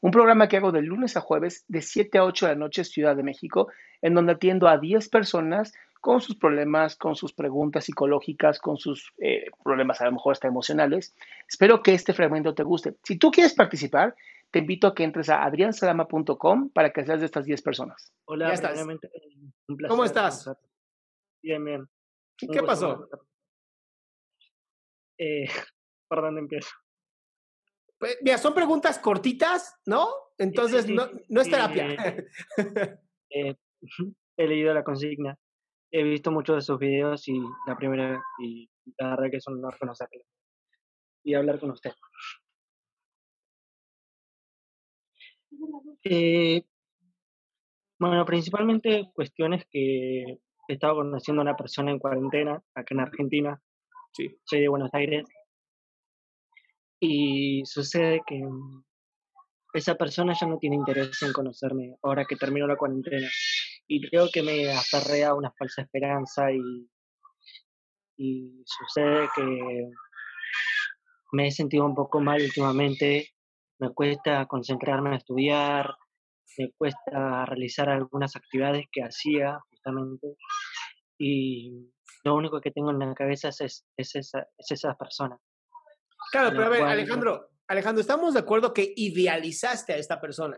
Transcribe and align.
un 0.00 0.10
programa 0.10 0.48
que 0.48 0.56
hago 0.56 0.72
de 0.72 0.82
lunes 0.82 1.16
a 1.16 1.20
jueves 1.20 1.64
de 1.68 1.82
7 1.82 2.18
a 2.18 2.24
8 2.24 2.46
de 2.46 2.52
la 2.52 2.58
noche 2.58 2.84
Ciudad 2.84 3.16
de 3.16 3.22
México, 3.22 3.68
en 4.00 4.14
donde 4.14 4.32
atiendo 4.32 4.68
a 4.68 4.78
10 4.78 5.08
personas 5.08 5.72
con 6.00 6.20
sus 6.20 6.36
problemas, 6.36 6.96
con 6.96 7.16
sus 7.16 7.32
preguntas 7.32 7.84
psicológicas, 7.84 8.60
con 8.60 8.76
sus 8.76 9.12
eh, 9.18 9.46
problemas 9.64 10.00
a 10.00 10.04
lo 10.04 10.12
mejor 10.12 10.32
hasta 10.32 10.46
emocionales. 10.46 11.14
Espero 11.48 11.82
que 11.82 11.94
este 11.94 12.12
fragmento 12.12 12.54
te 12.54 12.62
guste. 12.62 12.96
Si 13.02 13.18
tú 13.18 13.30
quieres 13.30 13.54
participar, 13.54 14.14
te 14.50 14.60
invito 14.60 14.86
a 14.86 14.94
que 14.94 15.04
entres 15.04 15.28
a 15.28 15.44
adriansalama.com 15.44 16.70
para 16.70 16.92
que 16.92 17.04
seas 17.04 17.20
de 17.20 17.26
estas 17.26 17.44
10 17.44 17.62
personas. 17.62 18.12
Hola, 18.26 18.48
Ya 18.48 18.54
estás. 18.54 18.78
eh, 18.78 18.84
un 18.84 19.76
placer 19.76 19.90
¿Cómo 19.90 20.04
estás? 20.04 20.50
Bien, 21.42 21.64
bien. 21.64 21.88
¿Qué 22.36 22.46
gusto 22.46 22.64
pasó? 22.66 23.08
Eh, 25.18 25.46
¿Por 26.08 26.22
dónde 26.22 26.40
empiezo? 26.40 26.70
Pues, 27.98 28.18
mira, 28.22 28.38
son 28.38 28.54
preguntas 28.54 28.98
cortitas, 28.98 29.76
¿no? 29.86 30.08
Entonces, 30.38 30.84
sí, 30.84 30.94
no, 30.94 31.06
sí. 31.06 31.24
no 31.28 31.40
es 31.40 31.50
terapia. 31.50 31.86
Eh, 33.30 33.54
he 34.38 34.48
leído 34.48 34.72
la 34.72 34.82
consigna, 34.82 35.36
he 35.92 36.02
visto 36.02 36.32
muchos 36.32 36.56
de 36.56 36.62
sus 36.62 36.78
videos 36.78 37.28
y 37.28 37.38
la 37.66 37.76
primera, 37.76 38.18
y 38.38 38.70
la 38.96 39.10
verdad 39.10 39.30
que 39.30 39.36
es 39.36 39.46
un 39.46 39.58
honor 39.58 39.78
conocerle 39.78 40.24
y 41.22 41.34
hablar 41.34 41.60
con 41.60 41.72
usted. 41.72 41.92
Eh, 46.04 46.62
bueno, 47.98 48.24
principalmente 48.24 49.10
cuestiones 49.12 49.66
que 49.70 50.22
he 50.68 50.72
estado 50.72 50.96
conociendo 50.96 51.42
a 51.42 51.44
una 51.44 51.56
persona 51.56 51.90
en 51.90 51.98
cuarentena, 51.98 52.62
acá 52.74 52.94
en 52.94 53.00
Argentina. 53.00 53.60
Sí. 54.12 54.38
Soy 54.44 54.60
de 54.60 54.68
Buenos 54.68 54.90
Aires. 54.94 55.26
Y 57.00 57.62
sucede 57.64 58.22
que 58.26 58.42
mm, 58.42 58.84
esa 59.74 59.94
persona 59.94 60.34
ya 60.38 60.46
no 60.46 60.58
tiene 60.58 60.76
interés 60.76 61.22
en 61.22 61.32
conocerme 61.32 61.96
ahora 62.02 62.24
que 62.24 62.36
terminó 62.36 62.66
la 62.66 62.76
cuarentena. 62.76 63.28
Y 63.86 64.08
creo 64.08 64.28
que 64.32 64.42
me 64.42 64.70
aferré 64.70 65.24
a 65.24 65.34
una 65.34 65.52
falsa 65.52 65.82
esperanza 65.82 66.52
y, 66.52 66.90
y 68.16 68.62
sucede 68.64 69.28
que 69.34 69.90
me 71.32 71.46
he 71.46 71.50
sentido 71.50 71.84
un 71.84 71.94
poco 71.94 72.20
mal 72.20 72.42
últimamente. 72.42 73.28
Me 73.78 73.90
cuesta 73.94 74.46
concentrarme 74.46 75.10
en 75.10 75.14
estudiar, 75.16 75.94
me 76.58 76.72
cuesta 76.72 77.46
realizar 77.46 77.88
algunas 77.88 78.34
actividades 78.34 78.86
que 78.90 79.02
hacía 79.02 79.60
justamente. 79.70 80.36
Y 81.18 81.92
lo 82.24 82.34
único 82.34 82.60
que 82.60 82.70
tengo 82.70 82.90
en 82.90 82.98
la 82.98 83.14
cabeza 83.14 83.48
es, 83.48 83.86
es 83.96 84.16
esa, 84.16 84.46
es 84.58 84.70
esa 84.70 84.94
persona. 84.94 85.38
Claro, 86.30 86.50
pero 86.50 86.64
a 86.64 86.68
ver, 86.68 86.82
Alejandro, 86.82 87.50
Alejandro, 87.66 88.00
estamos 88.00 88.34
de 88.34 88.40
acuerdo 88.40 88.72
que 88.72 88.92
idealizaste 88.96 89.92
a 89.92 89.96
esta 89.96 90.20
persona. 90.20 90.56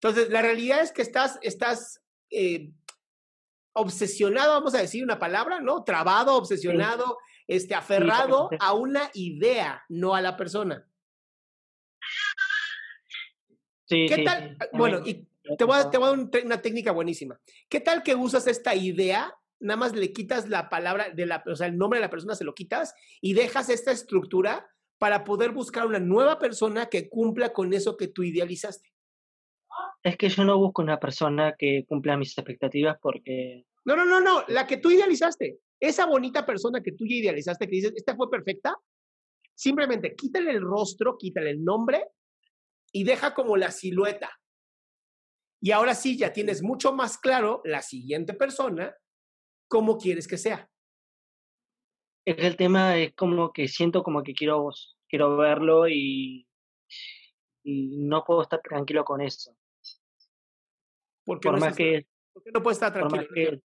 Entonces, 0.00 0.30
la 0.30 0.42
realidad 0.42 0.80
es 0.82 0.92
que 0.92 1.02
estás, 1.02 1.38
estás 1.42 2.00
eh, 2.30 2.70
obsesionado, 3.72 4.52
vamos 4.52 4.74
a 4.74 4.80
decir 4.80 5.02
una 5.02 5.18
palabra, 5.18 5.60
¿no? 5.60 5.82
Trabado, 5.82 6.36
obsesionado, 6.36 7.18
este, 7.46 7.74
aferrado 7.74 8.48
sí. 8.50 8.56
a 8.60 8.72
una 8.74 9.10
idea, 9.14 9.82
no 9.88 10.14
a 10.14 10.20
la 10.20 10.36
persona. 10.36 10.86
Sí, 13.86 14.06
¿Qué 14.08 14.22
tal? 14.24 14.56
Bueno, 14.72 15.02
y 15.04 15.26
te 15.58 15.64
voy, 15.64 15.78
a, 15.78 15.90
te 15.90 15.98
voy 15.98 16.08
a 16.08 16.16
dar 16.16 16.44
una 16.44 16.62
técnica 16.62 16.92
buenísima. 16.92 17.38
¿Qué 17.68 17.80
tal 17.80 18.02
que 18.02 18.14
usas 18.14 18.46
esta 18.46 18.74
idea? 18.74 19.34
Nada 19.64 19.78
más 19.78 19.96
le 19.96 20.12
quitas 20.12 20.50
la 20.50 20.68
palabra, 20.68 21.08
de 21.08 21.24
la, 21.24 21.42
o 21.46 21.56
sea, 21.56 21.66
el 21.66 21.78
nombre 21.78 21.98
de 21.98 22.02
la 22.02 22.10
persona 22.10 22.34
se 22.34 22.44
lo 22.44 22.54
quitas 22.54 22.94
y 23.22 23.32
dejas 23.32 23.70
esta 23.70 23.92
estructura 23.92 24.68
para 24.98 25.24
poder 25.24 25.52
buscar 25.52 25.86
una 25.86 25.98
nueva 25.98 26.38
persona 26.38 26.86
que 26.86 27.08
cumpla 27.08 27.50
con 27.54 27.72
eso 27.72 27.96
que 27.96 28.08
tú 28.08 28.22
idealizaste. 28.22 28.92
Es 30.02 30.18
que 30.18 30.28
yo 30.28 30.44
no 30.44 30.58
busco 30.58 30.82
una 30.82 31.00
persona 31.00 31.54
que 31.58 31.86
cumpla 31.88 32.18
mis 32.18 32.36
expectativas 32.36 32.98
porque 33.00 33.64
No, 33.86 33.96
no, 33.96 34.04
no, 34.04 34.20
no, 34.20 34.44
la 34.48 34.66
que 34.66 34.76
tú 34.76 34.90
idealizaste. 34.90 35.58
Esa 35.80 36.04
bonita 36.04 36.44
persona 36.44 36.82
que 36.82 36.92
tú 36.92 37.06
ya 37.06 37.16
idealizaste, 37.16 37.66
que 37.66 37.76
dices, 37.76 37.92
esta 37.96 38.14
fue 38.14 38.30
perfecta, 38.30 38.76
simplemente 39.54 40.14
quítale 40.14 40.50
el 40.50 40.60
rostro, 40.60 41.16
quítale 41.16 41.50
el 41.50 41.64
nombre 41.64 42.06
y 42.92 43.04
deja 43.04 43.32
como 43.32 43.56
la 43.56 43.70
silueta. 43.70 44.30
Y 45.58 45.70
ahora 45.70 45.94
sí, 45.94 46.18
ya 46.18 46.34
tienes 46.34 46.62
mucho 46.62 46.92
más 46.92 47.16
claro 47.16 47.62
la 47.64 47.80
siguiente 47.80 48.34
persona, 48.34 48.94
cómo 49.68 49.98
quieres 49.98 50.28
que 50.28 50.38
sea. 50.38 50.68
es 52.24 52.38
el 52.38 52.56
tema 52.56 52.96
es 52.96 53.14
como 53.14 53.52
que 53.52 53.68
siento 53.68 54.02
como 54.02 54.22
que 54.22 54.34
quiero, 54.34 54.70
quiero 55.08 55.36
verlo 55.36 55.88
y, 55.88 56.48
y 57.62 57.96
no 57.98 58.24
puedo 58.24 58.42
estar 58.42 58.60
tranquilo 58.60 59.04
con 59.04 59.20
eso. 59.20 59.56
Porque 61.24 61.48
Por 61.48 61.54
no, 61.54 61.66
más 61.66 61.76
que, 61.76 62.06
por 62.32 62.42
qué 62.42 62.50
no 62.52 62.62
puedes 62.62 62.76
estar 62.76 62.92
por 62.98 63.08
tranquilo. 63.10 63.34
que, 63.34 63.62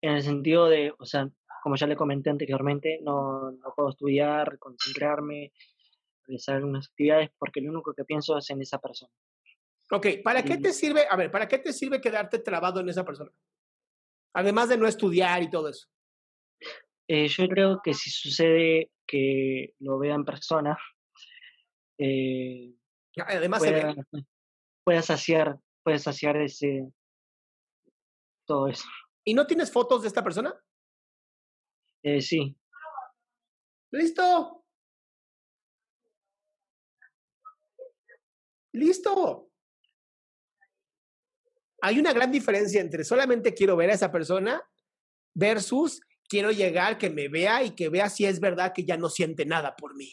en 0.00 0.12
el 0.12 0.22
sentido 0.22 0.66
de, 0.66 0.94
o 0.98 1.04
sea, 1.04 1.28
como 1.62 1.76
ya 1.76 1.86
le 1.86 1.96
comenté 1.96 2.30
anteriormente, 2.30 3.00
no, 3.02 3.50
no 3.50 3.74
puedo 3.74 3.90
estudiar, 3.90 4.58
concentrarme, 4.58 5.52
realizar 6.26 6.56
algunas 6.56 6.86
actividades 6.86 7.30
porque 7.38 7.60
lo 7.60 7.72
único 7.72 7.92
que 7.94 8.04
pienso 8.04 8.36
es 8.38 8.48
en 8.50 8.62
esa 8.62 8.78
persona. 8.78 9.12
Ok, 9.90 10.06
¿para 10.22 10.42
qué 10.42 10.58
te 10.58 10.72
sirve? 10.72 11.06
A 11.08 11.16
ver, 11.16 11.30
¿para 11.30 11.48
qué 11.48 11.58
te 11.58 11.72
sirve 11.72 12.00
quedarte 12.00 12.38
trabado 12.38 12.80
en 12.80 12.90
esa 12.90 13.04
persona? 13.04 13.32
Además 14.34 14.68
de 14.68 14.78
no 14.78 14.86
estudiar 14.86 15.42
y 15.42 15.50
todo 15.50 15.68
eso. 15.68 15.88
Eh, 17.08 17.28
yo 17.28 17.48
creo 17.48 17.80
que 17.82 17.94
si 17.94 18.10
sucede 18.10 18.90
que 19.06 19.74
lo 19.78 19.98
vea 19.98 20.14
en 20.14 20.24
persona, 20.24 20.76
eh, 21.98 22.74
Además 23.26 23.62
se 23.62 23.72
pueda, 23.72 23.94
ve. 24.12 24.24
pueda 24.84 25.02
saciar, 25.02 25.58
puede 25.82 25.98
saciar 25.98 26.36
ese 26.36 26.86
todo 28.46 28.68
eso. 28.68 28.86
¿Y 29.24 29.34
no 29.34 29.46
tienes 29.46 29.72
fotos 29.72 30.02
de 30.02 30.08
esta 30.08 30.22
persona? 30.22 30.54
Eh, 32.02 32.20
sí, 32.22 32.56
Listo. 33.90 34.64
Listo. 38.72 39.47
Hay 41.80 41.98
una 41.98 42.12
gran 42.12 42.30
diferencia 42.32 42.80
entre 42.80 43.04
solamente 43.04 43.54
quiero 43.54 43.76
ver 43.76 43.90
a 43.90 43.94
esa 43.94 44.10
persona 44.10 44.60
versus 45.34 46.00
quiero 46.28 46.50
llegar, 46.50 46.98
que 46.98 47.08
me 47.10 47.28
vea 47.28 47.62
y 47.62 47.70
que 47.74 47.88
vea 47.88 48.08
si 48.10 48.24
es 48.26 48.40
verdad 48.40 48.72
que 48.74 48.84
ya 48.84 48.96
no 48.96 49.08
siente 49.08 49.46
nada 49.46 49.74
por 49.76 49.94
mí. 49.96 50.12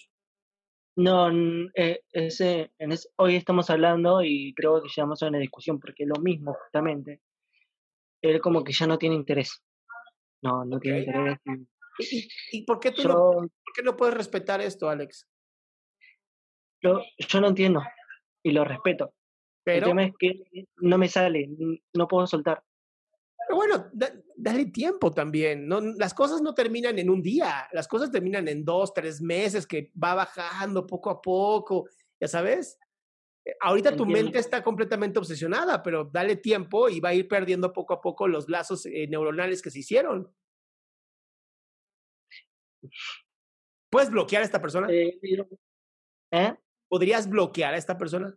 no, 0.97 1.29
eh, 1.75 1.99
ese, 2.13 2.71
en 2.79 2.93
ese- 2.93 3.09
hoy 3.17 3.35
estamos 3.35 3.69
hablando 3.69 4.23
y 4.23 4.53
creo 4.55 4.81
que 4.81 4.87
llegamos 4.87 5.21
a 5.21 5.27
una 5.27 5.39
discusión 5.39 5.77
porque 5.77 6.05
lo 6.05 6.21
mismo 6.21 6.53
justamente, 6.53 7.21
él 8.21 8.39
como 8.39 8.63
que 8.63 8.71
ya 8.71 8.87
no 8.87 8.97
tiene 8.97 9.15
interés. 9.15 9.61
No, 10.41 10.63
no 10.63 10.79
tiene 10.79 10.99
interés. 10.99 11.37
¿Y, 11.99 12.17
y- 12.19 12.29
y 12.51 12.61
por, 12.65 12.79
qué 12.79 12.91
tú 12.91 13.01
Yo, 13.01 13.09
no, 13.09 13.15
por 13.17 13.73
qué 13.75 13.83
no 13.83 13.97
puedes 13.97 14.15
respetar 14.15 14.61
esto, 14.61 14.87
Alex? 14.87 15.27
yo, 16.81 17.01
yo 17.17 17.41
no 17.41 17.47
entiendo 17.49 17.81
y 18.43 18.51
lo 18.51 18.63
respeto. 18.63 19.14
El 19.67 19.73
Pero, 19.73 19.87
tema 19.87 20.03
es 20.05 20.13
que 20.19 20.43
no 20.77 20.97
me 20.97 21.07
sale, 21.09 21.49
no 21.93 22.07
puedo 22.07 22.27
soltar. 22.27 22.63
pero 23.47 23.55
bueno, 23.57 23.89
da- 23.93 24.13
dale 24.35 24.65
tiempo 24.67 25.11
también. 25.11 25.67
No, 25.67 25.81
las 25.81 26.13
cosas 26.13 26.41
no 26.41 26.53
terminan 26.53 26.99
en 26.99 27.09
un 27.09 27.21
día, 27.21 27.67
las 27.73 27.87
cosas 27.87 28.11
terminan 28.11 28.47
en 28.47 28.63
dos, 28.63 28.93
tres 28.93 29.21
meses, 29.21 29.65
que 29.65 29.91
va 30.01 30.13
bajando 30.13 30.85
poco 30.85 31.09
a 31.09 31.19
poco, 31.21 31.87
ya 32.19 32.27
sabes. 32.27 32.77
Eh, 33.43 33.55
Ahorita 33.61 33.95
tu 33.95 34.05
mente 34.05 34.37
está 34.39 34.63
completamente 34.63 35.17
obsesionada, 35.19 35.81
pero 35.81 36.05
dale 36.05 36.35
tiempo 36.35 36.87
y 36.89 36.99
va 36.99 37.09
a 37.09 37.13
ir 37.15 37.27
perdiendo 37.27 37.73
poco 37.73 37.93
a 37.95 38.01
poco 38.01 38.27
los 38.27 38.47
lazos 38.49 38.85
eh, 38.85 39.07
neuronales 39.07 39.61
que 39.63 39.71
se 39.71 39.79
hicieron. 39.79 40.31
¿Puedes 43.89 44.09
bloquear 44.11 44.41
a 44.41 44.45
esta 44.45 44.61
persona? 44.61 44.87
Eh, 44.91 45.19
¿Eh? 46.31 46.53
¿Podrías 46.87 47.27
bloquear 47.29 47.73
a 47.73 47.77
esta 47.77 47.97
persona? 47.97 48.35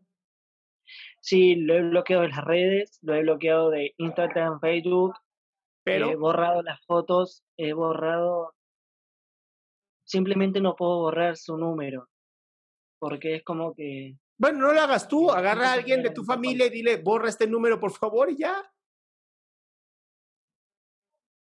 Sí, 1.21 1.57
lo 1.57 1.75
he 1.75 1.83
bloqueado 1.83 2.23
de 2.23 2.29
las 2.31 2.45
redes, 2.45 2.99
lo 3.03 3.15
he 3.15 3.23
bloqueado 3.23 3.71
de 3.71 3.95
Instagram, 3.99 4.61
Facebook, 4.61 5.15
Pero 5.85 6.11
he 6.11 6.17
borrado 6.17 6.63
las 6.63 6.85
fotos, 6.87 7.45
he 7.57 7.73
borrado... 7.73 8.55
Simplemente 10.05 10.61
no 10.61 10.75
puedo 10.75 10.99
borrar 11.01 11.37
su 11.37 11.57
número, 11.59 12.09
porque 12.99 13.37
es 13.37 13.45
como 13.45 13.75
que... 13.75 14.17
Bueno, 14.39 14.59
no 14.61 14.73
lo 14.73 14.81
hagas 14.81 15.07
tú, 15.09 15.31
agarra 15.31 15.71
a 15.71 15.73
alguien 15.75 16.03
de 16.03 16.11
tu 16.11 16.25
familia 16.25 16.67
y 16.67 16.71
dile, 16.71 16.97
borra 16.97 17.29
este 17.29 17.47
número, 17.47 17.79
por 17.79 17.91
favor, 17.93 18.31
y 18.31 18.39
ya. 18.39 18.65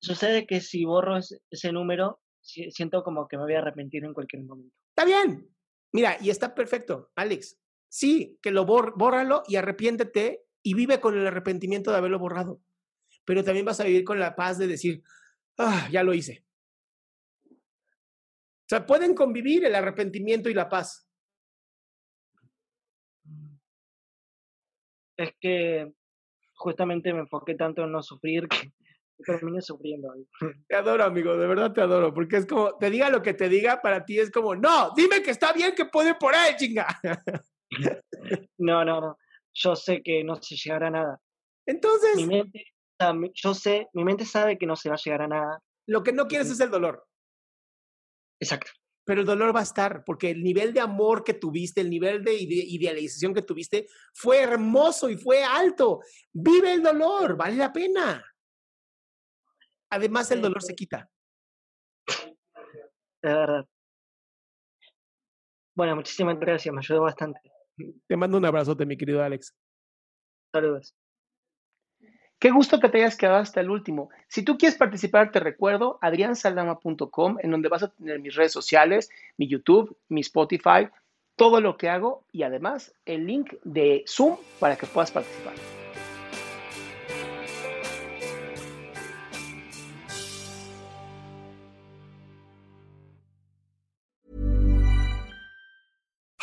Sucede 0.03 0.47
que 0.47 0.61
si 0.61 0.85
borro 0.85 1.19
ese, 1.19 1.73
número, 1.73 2.21
si- 2.41 2.71
siento 2.71 3.03
como 3.03 3.29
que 3.29 3.37
me 3.37 3.45
voy 3.45 3.55
a 3.55 3.59
arrepentir 3.59 4.05
en 4.05 4.15
cualquier 4.15 4.43
momento. 4.43 4.75
Está 4.91 5.05
bien. 5.05 5.49
Mira, 5.93 6.17
y 6.21 6.31
está 6.31 6.55
perfecto, 6.55 7.11
Alex. 7.17 7.59
Sí, 7.91 8.39
que 8.41 8.53
lo 8.53 8.65
bor 8.65 8.95
bórralo 8.97 9.43
y 9.49 9.57
arrepiéntete 9.57 10.45
y 10.63 10.75
vive 10.75 11.01
con 11.01 11.19
el 11.19 11.27
arrepentimiento 11.27 11.91
de 11.91 11.97
haberlo 11.97 12.21
borrado. 12.21 12.61
Pero 13.25 13.43
también 13.43 13.67
vas 13.67 13.81
a 13.81 13.85
vivir 13.85 14.05
con 14.05 14.21
la 14.21 14.37
paz 14.37 14.59
de 14.59 14.69
decir, 14.69 15.03
ah, 15.59 15.89
ya 15.91 16.05
lo 16.05 16.15
hice. 16.15 16.45
O 17.51 18.69
sea, 18.69 18.87
pueden 18.87 19.15
convivir 19.15 19.65
el 19.65 19.75
arrepentimiento 19.75 20.49
y 20.49 20.55
la 20.55 20.69
paz. 20.69 21.09
Es 25.17 25.33
que 25.41 25.93
justamente 26.55 27.13
me 27.13 27.21
enfoqué 27.21 27.57
tanto 27.57 27.83
en 27.83 27.91
no 27.91 28.05
sufrir 28.05 28.47
que 28.49 28.71
terminé 29.27 29.61
sufriendo. 29.61 30.15
Te 30.69 30.77
adoro, 30.77 31.03
amigo, 31.03 31.37
de 31.37 31.49
verdad 31.49 31.73
te 31.73 31.81
adoro, 31.81 32.15
porque 32.15 32.37
es 32.37 32.47
como, 32.47 32.79
te 32.79 32.89
diga 32.89 33.11
lo 33.11 33.21
que 33.21 33.35
te 33.35 33.49
diga, 33.49 33.83
para 33.83 34.05
ti 34.05 34.21
es 34.21 34.31
como, 34.31 34.55
no, 34.55 34.93
dime 34.95 35.23
que 35.23 35.33
está 35.33 35.53
bien, 35.53 35.75
que 35.75 35.87
puede 35.87 36.15
por 36.15 36.37
ahí, 36.37 36.55
chinga. 36.57 36.87
No, 38.59 38.85
no, 38.85 39.01
no. 39.01 39.17
Yo 39.55 39.75
sé 39.75 40.03
que 40.03 40.23
no 40.23 40.37
se 40.43 40.55
llegará 40.57 40.89
a 40.89 40.91
nada. 40.91 41.21
Entonces, 41.67 42.17
Mi 42.17 42.27
mente, 42.27 42.65
yo 43.35 43.55
sé, 43.55 43.89
mi 43.95 44.05
mente 44.05 44.25
sabe 44.25 44.59
que 44.59 44.67
no 44.67 44.77
se 44.77 44.89
va 44.89 44.95
a 44.97 44.99
llegar 45.03 45.23
a 45.23 45.29
nada. 45.29 45.59
lo 45.89 46.03
que 46.03 46.13
no 46.13 46.27
quieres 46.29 46.51
es 46.51 46.61
el 46.61 46.71
dolor. 46.71 47.05
Exacto. 48.41 48.71
pero 49.05 49.21
el 49.23 49.27
dolor 49.27 49.55
va 49.55 49.61
a 49.61 49.65
estar, 49.65 50.05
porque 50.05 50.31
el 50.31 50.43
nivel 50.43 50.73
de 50.73 50.81
amor 50.81 51.25
que 51.25 51.35
tuviste, 51.35 51.81
el 51.81 51.91
nivel 51.91 52.23
de 52.23 52.33
ide- 52.35 52.65
idealización 52.69 53.35
que 53.35 53.43
tuviste 53.43 53.87
fue 54.15 54.39
hermoso 54.41 55.09
y 55.11 55.17
fue 55.17 55.43
alto. 55.43 56.01
Vive 56.33 56.73
el 56.75 56.83
dolor, 56.83 57.37
vale 57.37 57.57
la 57.57 57.73
pena. 57.73 58.25
Además, 59.91 60.31
el 60.31 60.41
dolor 60.41 60.63
se 60.63 60.75
quita. 60.77 61.11
De 63.23 63.35
verdad. 63.35 63.67
Bueno, 65.75 65.97
muchísimas 65.97 66.39
gracias, 66.39 66.73
me 66.73 66.81
ayudó 66.81 67.03
bastante. 67.03 67.41
Te 68.07 68.17
mando 68.17 68.39
un 68.39 68.45
abrazote, 68.45 68.87
mi 68.87 68.97
querido 68.97 69.23
Alex. 69.23 69.55
Saludos. 70.53 70.95
Qué 72.41 72.51
gusto 72.51 72.81
que 72.81 72.89
te 72.89 72.99
hayas 72.99 73.19
quedado 73.19 73.37
hasta 73.37 73.61
el 73.61 73.69
último. 73.69 74.09
Si 74.27 74.43
tú 74.43 74.57
quieres 74.57 74.79
participar, 74.79 75.31
te 75.31 75.41
recuerdo 75.41 75.99
adriansaldama.com, 76.01 77.37
en 77.43 77.51
donde 77.51 77.69
vas 77.69 77.83
a 77.83 77.89
tener 77.89 78.19
mis 78.19 78.35
redes 78.35 78.53
sociales, 78.53 79.11
mi 79.37 79.47
YouTube, 79.47 79.95
mi 80.09 80.23
Spotify, 80.23 80.89
todo 81.37 81.61
lo 81.61 81.77
que 81.77 81.91
hago 81.91 82.25
y 82.33 82.43
además 82.43 82.95
el 83.05 83.27
link 83.27 83.55
de 83.65 84.05
Zoom 84.07 84.37
para 84.59 84.77
que 84.77 84.87
puedas 84.87 85.11
participar. 85.11 85.55